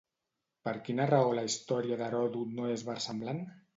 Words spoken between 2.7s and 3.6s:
és versemblant?